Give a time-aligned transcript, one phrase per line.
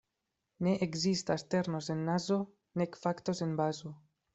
[0.67, 2.41] Ne ekzistas terno sen nazo
[2.85, 3.99] nek fakto sen bazo.